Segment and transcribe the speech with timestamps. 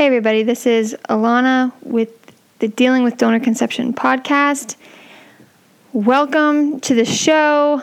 [0.00, 2.08] Hey, everybody, this is Alana with
[2.58, 4.76] the Dealing with Donor Conception podcast.
[5.92, 7.82] Welcome to the show.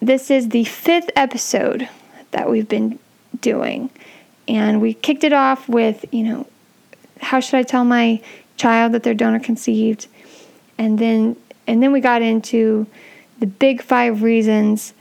[0.00, 1.86] This is the fifth episode
[2.30, 2.98] that we've been
[3.42, 3.90] doing.
[4.48, 6.46] And we kicked it off with, you know,
[7.20, 8.22] how should I tell my
[8.56, 10.06] child that they're donor conceived?
[10.78, 11.36] And then
[11.66, 12.86] and then we got into
[13.38, 14.94] the big five reasons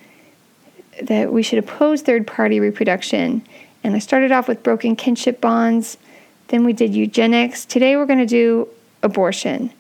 [1.02, 3.44] that we should oppose third party reproduction.
[3.82, 5.98] And I started off with broken kinship bonds
[6.50, 7.66] then we did eugenics.
[7.66, 8.68] Today we're going to do
[9.04, 9.72] abortion.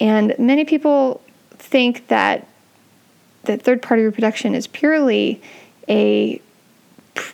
[0.00, 1.20] And many people
[1.50, 2.46] think that
[3.44, 5.40] that third party reproduction is purely
[5.88, 6.40] a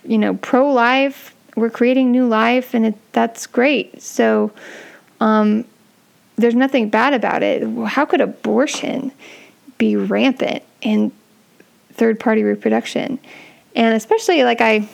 [0.03, 4.51] you know pro-life we're creating new life and it, that's great so
[5.19, 5.63] um,
[6.37, 9.11] there's nothing bad about it how could abortion
[9.77, 11.11] be rampant in
[11.93, 13.19] third party reproduction
[13.75, 14.87] and especially like i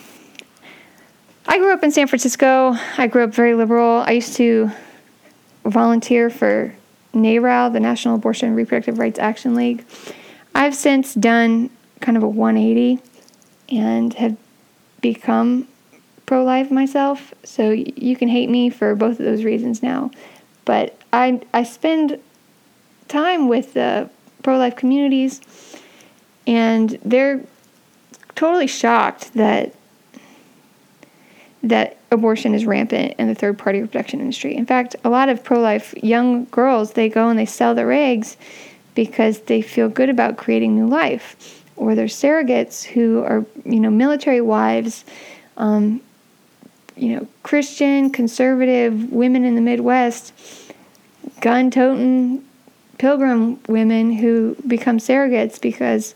[1.47, 2.75] I grew up in San Francisco.
[2.97, 4.03] I grew up very liberal.
[4.05, 4.71] I used to
[5.65, 6.73] volunteer for
[7.13, 9.85] NARAL, the National Abortion and Reproductive Rights Action League.
[10.53, 12.99] I've since done kind of a 180
[13.69, 14.37] and have
[15.01, 15.67] become
[16.25, 17.33] pro life myself.
[17.43, 20.11] So you can hate me for both of those reasons now.
[20.65, 22.19] But I, I spend
[23.07, 24.09] time with the
[24.43, 25.41] pro life communities,
[26.45, 27.43] and they're
[28.35, 29.73] totally shocked that
[31.63, 34.55] that abortion is rampant in the third party reproduction industry.
[34.55, 37.91] In fact, a lot of pro life young girls, they go and they sell their
[37.91, 38.37] eggs
[38.95, 41.63] because they feel good about creating new life.
[41.75, 45.05] Or there's surrogates who are, you know, military wives,
[45.57, 46.01] um,
[46.95, 50.33] you know, Christian, conservative women in the Midwest,
[51.39, 52.43] gun toting
[52.97, 56.13] pilgrim women who become surrogates because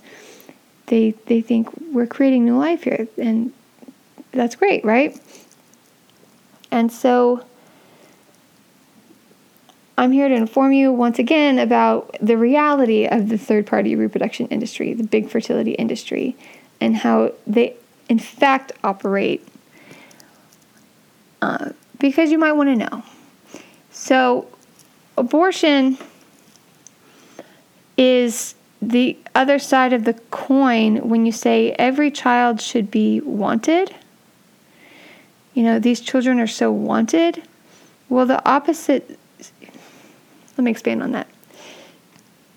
[0.88, 3.52] they they think we're creating new life here and
[4.32, 5.20] that's great, right?
[6.72, 7.46] And so
[9.98, 14.48] I'm here to inform you once again about the reality of the third party reproduction
[14.48, 16.36] industry, the big fertility industry,
[16.82, 17.76] and how they,
[18.10, 19.48] in fact, operate.
[21.42, 21.70] Uh,
[22.00, 23.04] because you might want to know.
[23.92, 24.48] So,
[25.18, 25.98] abortion
[27.98, 33.96] is the other side of the coin when you say every child should be wanted
[35.56, 37.42] you know, these children are so wanted.
[38.10, 39.18] Well, the opposite,
[40.58, 41.28] let me expand on that.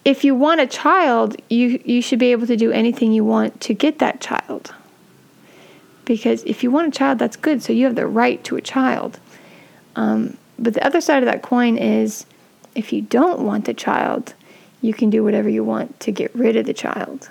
[0.05, 3.61] If you want a child, you, you should be able to do anything you want
[3.63, 4.75] to get that child.
[6.05, 8.61] Because if you want a child, that's good, so you have the right to a
[8.61, 9.21] child.
[9.95, 12.27] Um, but the other side of that coin is
[12.75, 14.35] if you don't want the child,
[14.81, 17.31] you can do whatever you want to get rid of the child.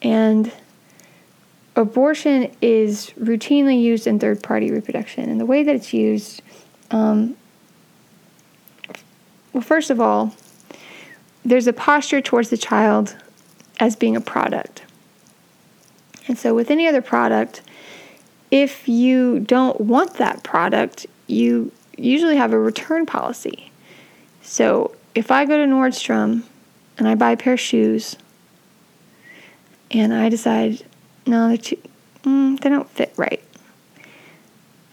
[0.00, 0.52] And
[1.78, 5.30] abortion is routinely used in third party reproduction.
[5.30, 6.42] And the way that it's used,
[6.90, 7.36] um,
[9.52, 10.34] well, first of all,
[11.44, 13.16] there's a posture towards the child
[13.78, 14.82] as being a product.
[16.26, 17.62] And so, with any other product,
[18.50, 23.70] if you don't want that product, you usually have a return policy.
[24.42, 26.42] So, if I go to Nordstrom
[26.98, 28.16] and I buy a pair of shoes
[29.92, 30.84] and I decide
[31.28, 31.78] no, they're too,
[32.24, 33.42] mm, they don't fit right.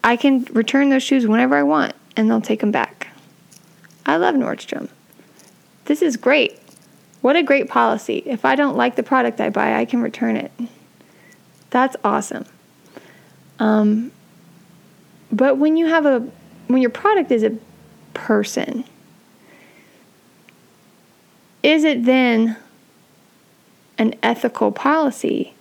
[0.04, 3.08] I can return those shoes whenever I want and they'll take them back.
[4.06, 4.90] I love Nordstrom.
[5.86, 6.60] This is great.
[7.22, 8.22] What a great policy.
[8.26, 10.52] If I don't like the product I buy, I can return it.
[11.72, 12.46] That's awesome.
[13.58, 14.12] Um,
[15.32, 16.20] but when you have a,
[16.68, 17.58] when your product is a
[18.14, 18.84] person,
[21.64, 22.58] is it then
[23.98, 25.55] an ethical policy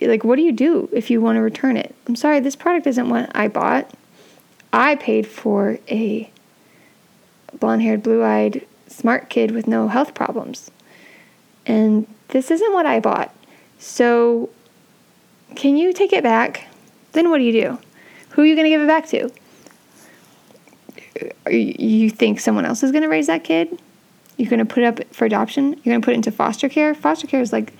[0.00, 1.94] like what do you do if you want to return it?
[2.06, 3.90] I'm sorry this product isn't what i bought.
[4.72, 6.30] I paid for a
[7.58, 10.70] blonde haired blue eyed smart kid with no health problems.
[11.66, 13.34] And this isn't what i bought.
[13.78, 14.50] So
[15.54, 16.66] can you take it back?
[17.12, 17.78] Then what do you do?
[18.30, 19.30] Who are you going to give it back to?
[21.46, 23.80] Uh, you think someone else is going to raise that kid?
[24.36, 25.70] You're going to put it up for adoption?
[25.70, 26.94] You're going to put it into foster care?
[26.94, 27.72] Foster care is like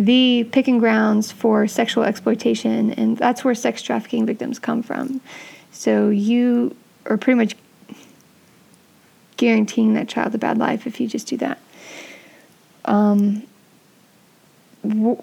[0.00, 5.20] the picking grounds for sexual exploitation, and that's where sex trafficking victims come from.
[5.72, 6.74] So you
[7.04, 7.54] are pretty much
[9.36, 11.60] guaranteeing that child a bad life if you just do that.
[12.86, 13.42] Um,
[14.82, 15.22] w-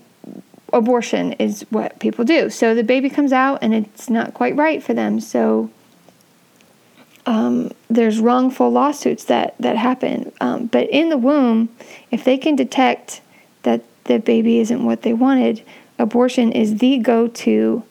[0.72, 2.52] abortion is what people do.
[2.52, 5.20] So the baby comes out and it's not quite right for them.
[5.20, 5.72] So
[7.26, 10.32] um, there's wrongful lawsuits that that happen.
[10.40, 11.70] Um, but in the womb,
[12.12, 13.22] if they can detect
[13.64, 15.64] that the baby isn't what they wanted,
[16.00, 17.84] abortion is the go to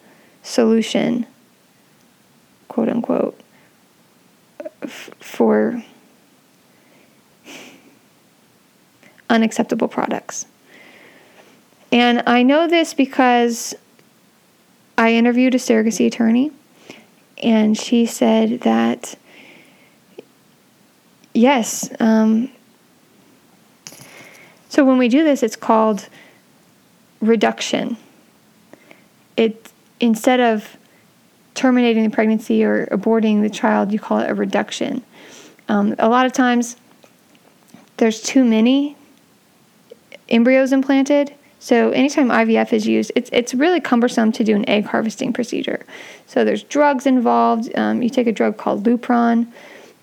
[0.42, 1.26] solution,
[2.68, 3.38] quote unquote,
[4.82, 5.82] f- for
[9.28, 10.46] unacceptable products.
[11.92, 13.74] And I know this because
[14.98, 16.52] I interviewed a surrogacy attorney,
[17.42, 19.16] and she said that
[21.32, 22.50] yes, um,
[24.76, 26.06] so when we do this, it's called
[27.22, 27.96] reduction.
[29.34, 30.76] It instead of
[31.54, 35.02] terminating the pregnancy or aborting the child, you call it a reduction.
[35.70, 36.76] Um, a lot of times,
[37.96, 38.98] there's too many
[40.28, 41.34] embryos implanted.
[41.58, 45.86] So anytime IVF is used, it's it's really cumbersome to do an egg harvesting procedure.
[46.26, 47.74] So there's drugs involved.
[47.78, 49.46] Um, you take a drug called Lupron,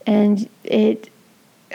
[0.07, 1.12] and it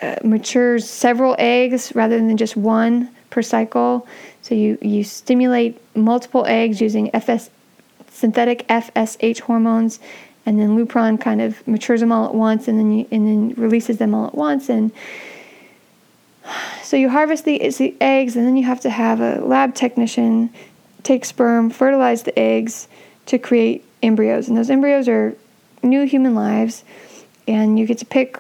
[0.03, 4.07] uh, matures several eggs rather than just one per cycle.
[4.43, 7.51] So you, you stimulate multiple eggs using FS,
[8.11, 10.01] synthetic FSH hormones,
[10.47, 13.63] and then Lupron kind of matures them all at once, and then you, and then
[13.63, 14.69] releases them all at once.
[14.71, 14.91] And
[16.83, 20.51] so you harvest the, the eggs, and then you have to have a lab technician
[21.03, 22.89] take sperm, fertilize the eggs
[23.27, 25.37] to create embryos, and those embryos are
[25.83, 26.85] new human lives,
[27.47, 28.39] and you get to pick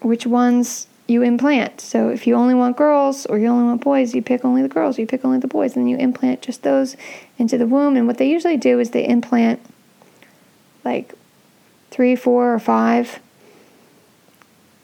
[0.00, 1.80] which ones you implant.
[1.80, 4.68] So if you only want girls or you only want boys, you pick only the
[4.68, 6.96] girls, you pick only the boys, and you implant just those
[7.38, 7.96] into the womb.
[7.96, 9.60] And what they usually do is they implant
[10.84, 11.14] like
[11.90, 13.20] three, four, or five,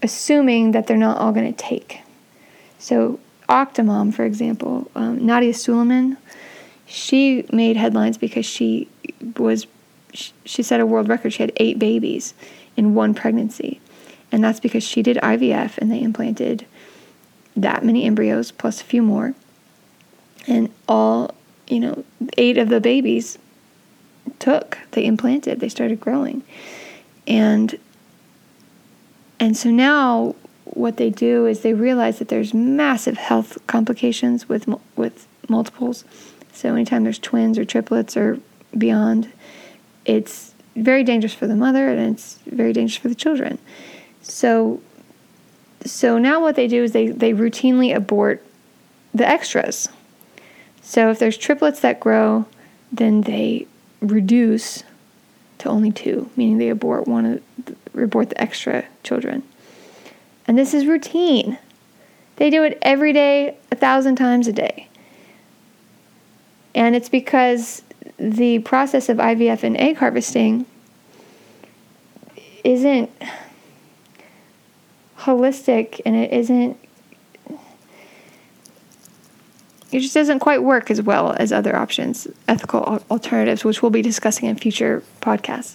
[0.03, 2.01] assuming that they're not all going to take.
[2.79, 3.19] So
[3.49, 6.17] Octomom, for example, um, Nadya Suleman,
[6.87, 8.89] she made headlines because she
[9.37, 9.67] was
[10.45, 11.33] she set a world record.
[11.33, 12.35] She had eight babies
[12.77, 13.81] in one pregnancy.
[14.32, 16.67] And that's because she did IVF and they implanted
[17.55, 19.34] that many embryos plus a few more.
[20.49, 21.34] And all,
[21.69, 22.05] you know,
[22.38, 23.38] eight of the babies
[24.38, 26.43] took, they implanted, they started growing.
[27.26, 27.79] And
[29.38, 30.34] and so now
[30.64, 36.05] what they do is they realize that there's massive health complications with with multiples.
[36.52, 38.38] So anytime there's twins or triplets or
[38.76, 39.32] beyond,
[40.05, 43.58] it's very dangerous for the mother and it's very dangerous for the children.
[44.23, 44.81] So
[45.85, 48.45] so now what they do is they, they routinely abort
[49.13, 49.89] the extras.
[50.81, 52.47] So if there's triplets that grow,
[52.91, 53.67] then they
[54.01, 54.85] reduce
[55.59, 59.43] to only two, meaning they abort one of the, abort the extra children.
[60.47, 61.59] And this is routine.
[62.37, 64.89] They do it every day, a thousand times a day.
[66.75, 67.83] And it's because
[68.19, 70.67] the process of IVF and egg harvesting
[72.65, 73.11] isn't
[75.23, 76.77] holistic and it isn't
[79.93, 84.01] it just doesn't quite work as well as other options, ethical alternatives, which we'll be
[84.01, 85.75] discussing in future podcasts.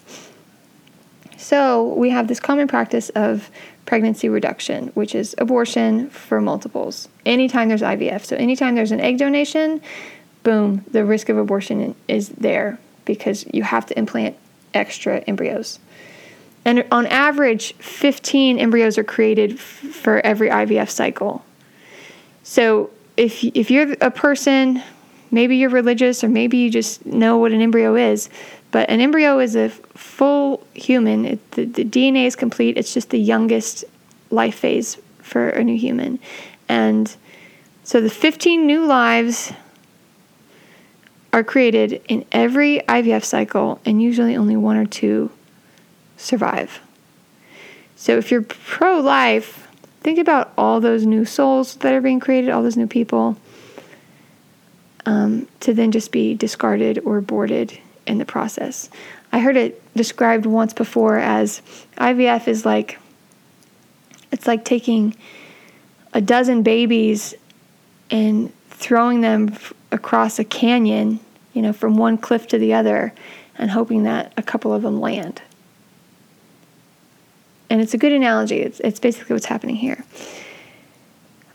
[1.37, 3.51] So, we have this common practice of
[3.85, 7.07] pregnancy reduction, which is abortion for multiples.
[7.27, 9.81] Anytime there's IVF, so anytime there's an egg donation,
[10.41, 14.35] boom, the risk of abortion is there because you have to implant
[14.73, 15.77] extra embryos.
[16.67, 21.45] And on average, 15 embryos are created f- for every IVF cycle.
[22.43, 24.83] So if, if you're a person,
[25.31, 28.29] maybe you're religious or maybe you just know what an embryo is,
[28.71, 31.23] but an embryo is a full human.
[31.23, 33.85] It, the, the DNA is complete, it's just the youngest
[34.29, 36.19] life phase for a new human.
[36.67, 37.15] And
[37.85, 39.53] so the 15 new lives
[41.31, 45.31] are created in every IVF cycle, and usually only one or two
[46.17, 46.81] survive.
[47.95, 49.67] So if you're pro life,
[50.01, 53.37] think about all those new souls that are being created, all those new people,
[55.05, 58.89] um, to then just be discarded or aborted in the process.
[59.31, 61.61] I heard it described once before as
[61.97, 62.99] IVF is like
[64.31, 65.15] it's like taking
[66.13, 67.33] a dozen babies
[68.11, 71.19] and throwing them f- across a canyon,
[71.53, 73.13] you know, from one cliff to the other
[73.57, 75.41] and hoping that a couple of them land
[77.69, 78.59] and it's a good analogy.
[78.59, 80.03] It's, it's basically what's happening here.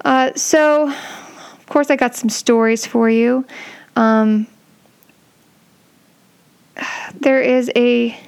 [0.04, 3.46] Uh, so, of course, I got some stories for you.
[3.96, 4.46] Um,
[7.20, 8.18] there is a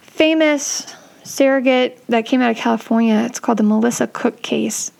[0.00, 3.22] famous surrogate that came out of California.
[3.26, 4.92] It's called the Melissa Cook case.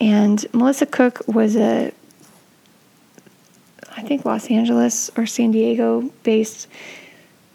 [0.00, 1.92] And Melissa Cook was a,
[3.96, 6.68] I think, Los Angeles or San Diego based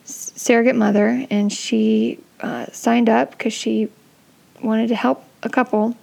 [0.05, 3.89] surrogate mother, and she uh, signed up because she
[4.61, 5.95] wanted to help a couple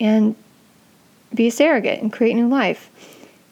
[0.00, 0.34] and
[1.34, 2.90] be a surrogate and create new life.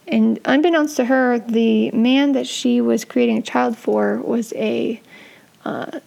[0.06, 5.00] and unbeknownst to her, the man that she was creating a child for was a,
[5.64, 6.00] uh,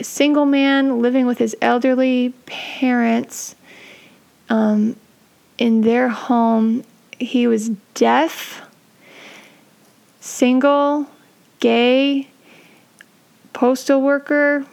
[0.00, 3.54] single man living with his elderly parents
[4.48, 4.96] um,
[5.58, 6.84] in their home.
[7.18, 8.62] He was deaf,
[10.20, 11.06] single,
[11.60, 12.28] gay,
[13.54, 14.66] postal worker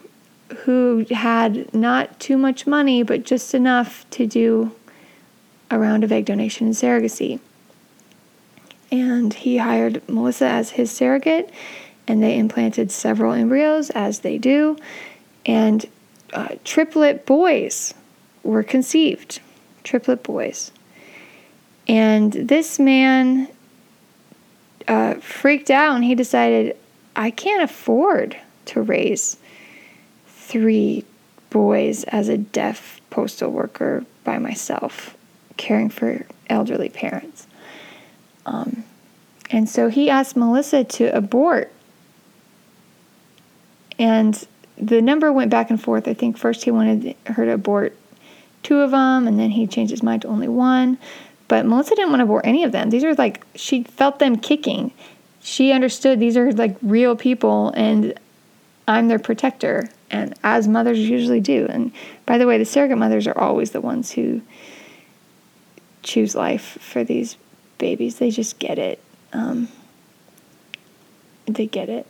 [0.66, 4.72] who had not too much money, but just enough to do
[5.70, 7.40] a round of egg donation and surrogacy.
[8.92, 11.50] And he hired Melissa as his surrogate,
[12.08, 14.78] and they implanted several embryos, as they do,
[15.46, 15.86] and
[16.34, 17.94] uh, triplet boys
[18.44, 19.40] were conceived.
[19.84, 20.72] Triplet boys.
[21.88, 23.48] And this man
[24.88, 26.78] uh, freaked out and he decided,
[27.16, 28.38] I can't afford
[28.72, 29.38] to raise
[30.28, 31.06] three
[31.50, 35.16] boys as a deaf postal worker by myself,
[35.58, 37.48] caring for elderly parents.
[38.46, 38.84] Um,
[39.50, 41.72] and so he asked Melissa to abort.
[44.00, 44.48] And
[44.78, 46.08] the number went back and forth.
[46.08, 47.96] I think first he wanted her to abort
[48.64, 50.98] two of them, and then he changed his mind to only one.
[51.48, 52.90] But Melissa didn't want to abort any of them.
[52.90, 54.94] These are like, she felt them kicking.
[55.42, 58.18] She understood these are like real people, and
[58.88, 61.68] I'm their protector and as mothers usually do.
[61.70, 61.92] And
[62.26, 64.42] by the way, the surrogate mothers are always the ones who
[66.04, 67.38] choose life for these
[67.78, 68.18] babies.
[68.18, 69.02] They just get it.
[69.34, 69.70] Um,
[71.46, 72.08] they get it.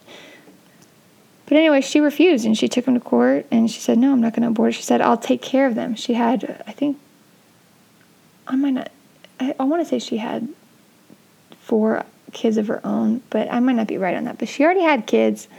[1.46, 4.22] But anyway, she refused and she took him to court and she said, No, I'm
[4.22, 4.74] not going to abort.
[4.74, 5.96] She said, I'll take care of them.
[5.96, 6.98] She had, I think,
[8.48, 8.92] I might not,
[9.40, 10.48] I, I want to say she had
[11.60, 14.38] four kids of her own, but I might not be right on that.
[14.38, 15.50] But she already had kids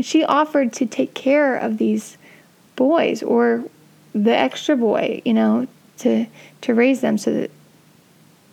[0.00, 2.16] and she offered to take care of these
[2.74, 3.64] boys or
[4.14, 5.66] the extra boy, you know,
[5.98, 6.24] to
[6.62, 7.50] to raise them so that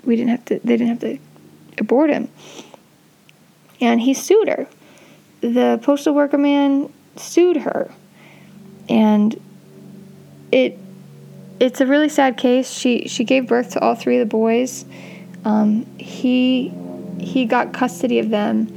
[0.04, 1.18] we didn't have to they didn't have to
[1.78, 2.28] abort him.
[3.80, 4.68] And he sued her.
[5.40, 7.94] The postal worker man sued her.
[8.90, 9.40] And
[10.52, 10.78] it
[11.62, 12.70] it's a really sad case.
[12.70, 14.84] She she gave birth to all three of the boys.
[15.46, 16.74] Um, he
[17.20, 18.77] he got custody of them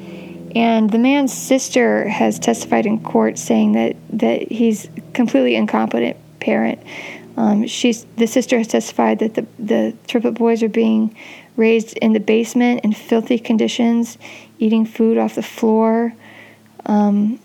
[0.54, 6.80] and the man's sister has testified in court saying that, that he's completely incompetent parent.
[7.37, 11.16] Um, she's the sister has testified that the the triplet boys are being
[11.57, 14.19] raised in the basement in filthy conditions,
[14.59, 16.12] eating food off the floor,
[16.87, 17.38] um,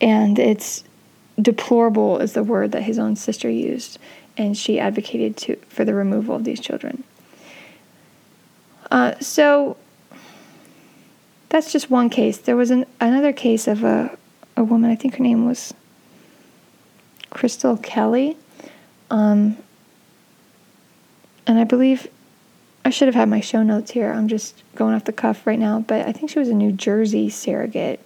[0.00, 0.84] and it's
[1.40, 3.98] deplorable is the word that his own sister used,
[4.36, 7.04] and she advocated to for the removal of these children.
[8.90, 9.76] Uh, so
[11.56, 12.36] that's just one case.
[12.36, 14.16] There was an, another case of a,
[14.58, 15.72] a woman, I think her name was
[17.30, 18.36] Crystal Kelley.
[19.10, 19.56] Um,
[21.46, 22.08] and I believe
[22.84, 24.12] I should have had my show notes here.
[24.12, 26.72] I'm just going off the cuff right now, but I think she was a New
[26.72, 28.00] Jersey surrogate.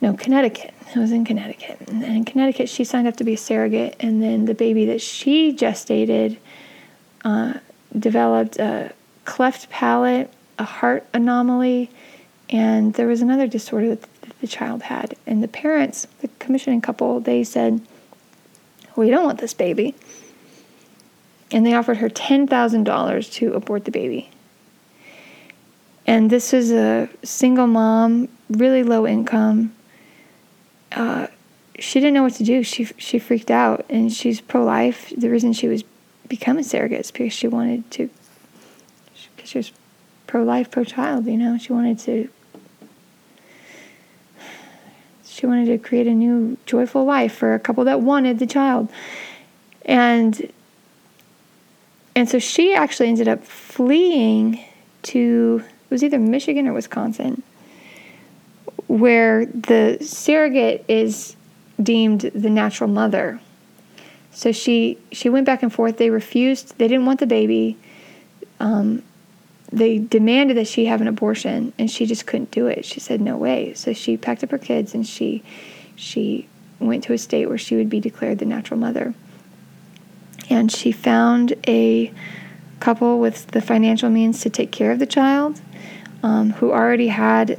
[0.00, 0.72] No, Connecticut.
[0.94, 1.80] It was in Connecticut.
[1.88, 5.00] And in Connecticut, she signed up to be a surrogate, and then the baby that
[5.00, 6.38] she gestated
[7.24, 7.54] uh,
[7.98, 8.92] developed a
[9.24, 11.90] cleft palate a heart anomaly,
[12.48, 14.08] and there was another disorder that
[14.40, 15.16] the child had.
[15.26, 17.80] And the parents, the commissioning couple, they said,
[18.96, 19.94] We don't want this baby.
[21.50, 24.30] And they offered her $10,000 to abort the baby.
[26.06, 29.74] And this was a single mom, really low income.
[30.92, 31.26] Uh,
[31.78, 32.62] she didn't know what to do.
[32.62, 35.12] She she freaked out, and she's pro life.
[35.16, 35.84] The reason she was
[36.28, 38.08] becoming surrogate is because she wanted to,
[39.34, 39.72] because she was
[40.36, 41.24] pro life, pro child.
[41.24, 42.28] You know, she wanted to.
[45.24, 48.90] She wanted to create a new joyful life for a couple that wanted the child,
[49.86, 50.52] and
[52.14, 54.62] and so she actually ended up fleeing
[55.04, 57.42] to it was either Michigan or Wisconsin,
[58.86, 61.34] where the surrogate is
[61.82, 63.40] deemed the natural mother.
[64.32, 65.96] So she she went back and forth.
[65.96, 66.76] They refused.
[66.76, 67.78] They didn't want the baby.
[68.60, 69.02] Um,
[69.72, 72.84] they demanded that she have an abortion and she just couldn't do it.
[72.84, 73.74] She said no way.
[73.74, 75.42] So she packed up her kids and she
[75.96, 79.14] she went to a state where she would be declared the natural mother.
[80.48, 82.12] And she found a
[82.80, 85.60] couple with the financial means to take care of the child
[86.22, 87.58] um, who already had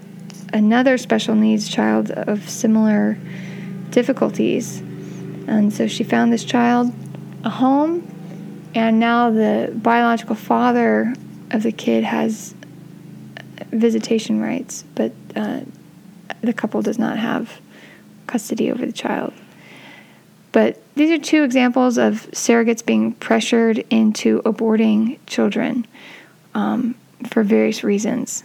[0.53, 3.17] another special needs child of similar
[3.89, 4.79] difficulties.
[5.47, 6.93] And so she found this child
[7.43, 8.05] a home,
[8.75, 11.13] and now the biological father
[11.51, 12.53] of the kid has
[13.71, 15.61] visitation rights, but uh,
[16.41, 17.59] the couple does not have
[18.27, 19.33] custody over the child.
[20.51, 25.85] But these are two examples of surrogates being pressured into aborting children.
[26.57, 28.43] um, for various reasons.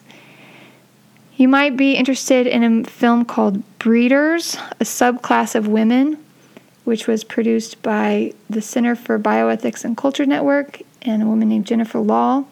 [1.37, 6.19] You might be interested in a film called Breeders, a subclass of women,
[6.85, 11.67] which was produced by the Center for Bioethics and Culture Network and a woman named
[11.67, 12.47] Jennifer Lahl.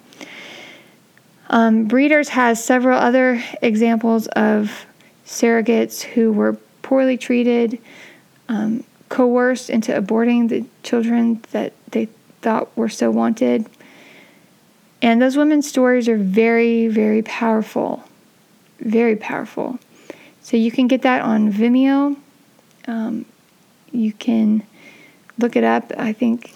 [1.50, 4.86] Um, Breeders has several other examples of
[5.26, 7.80] surrogates who were poorly treated,
[8.48, 12.06] um, coerced into aborting the children that they
[12.40, 13.66] thought were so wanted.
[15.02, 18.04] And those women's stories are very, very powerful.
[18.78, 19.80] Very powerful.
[20.42, 22.16] So you can get that on Vimeo.
[22.86, 23.24] Um,
[23.90, 24.62] you can
[25.36, 25.92] look it up.
[25.98, 26.54] I think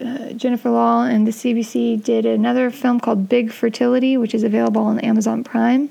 [0.00, 4.82] uh, Jennifer Lahl and the CBC did another film called Big Fertility, which is available
[4.82, 5.90] on Amazon Prime,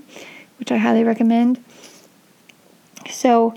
[0.57, 1.63] which I highly recommend.
[3.09, 3.55] So,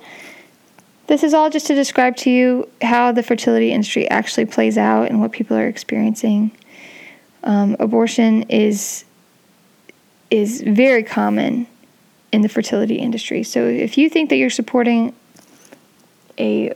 [1.06, 5.08] this is all just to describe to you how the fertility industry actually plays out
[5.08, 6.52] and what people are experiencing.
[7.44, 9.04] Um, abortion is
[10.30, 11.66] is very common
[12.32, 13.42] in the fertility industry.
[13.42, 15.14] So if you think that you're supporting
[16.38, 16.72] a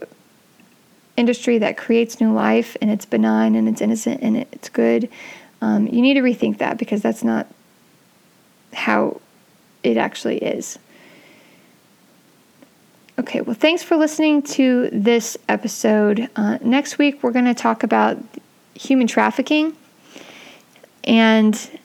[1.17, 5.09] industry that creates new life and it's benign and it's innocent and it's good,
[5.61, 7.47] um, you need to rethink that because that's not
[8.71, 9.19] how
[9.83, 10.77] it actually is.
[13.19, 16.29] Okay, well, thanks for listening to this episode.
[16.35, 18.19] Uh, next week, we're going to talk about
[18.75, 19.75] human trafficking,
[21.03, 21.79] and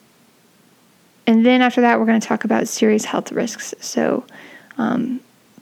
[1.27, 3.73] and then after that, we're going to talk about serious health risks.
[3.81, 4.27] So,
[4.77, 5.21] um,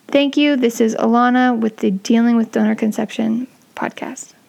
[0.08, 0.56] thank you.
[0.56, 3.46] This is Alana with the Dealing with Donor Conception
[3.80, 4.39] podcast.